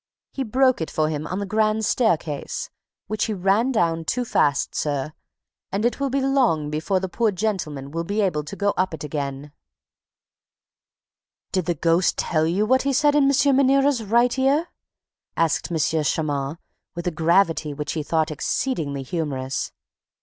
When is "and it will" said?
5.71-6.09